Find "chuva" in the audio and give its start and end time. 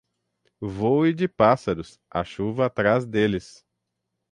2.23-2.65